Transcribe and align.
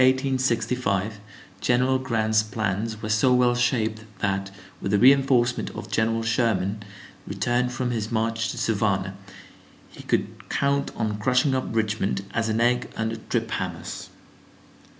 In 0.01 0.07
February, 0.17 0.39
1865, 0.39 1.19
General 1.61 1.99
Grant's 1.99 2.41
plans 2.41 3.03
were 3.03 3.09
so 3.09 3.31
well 3.35 3.53
shaped 3.53 4.03
that, 4.17 4.49
with 4.81 4.89
the 4.91 4.97
reenforcement 4.97 5.69
of 5.75 5.91
General 5.91 6.23
Sherman 6.23 6.81
returned 7.27 7.71
from 7.71 7.91
his 7.91 8.11
march 8.11 8.49
to 8.49 8.57
Savannah, 8.57 9.15
he 9.91 10.01
could 10.01 10.49
count 10.49 10.89
on 10.95 11.19
crushing 11.19 11.53
up 11.53 11.67
Richmond, 11.71 12.25
as 12.33 12.49
an 12.49 12.59
egg 12.61 12.89
under 12.97 13.17
trip 13.17 13.51
hammers. 13.51 14.09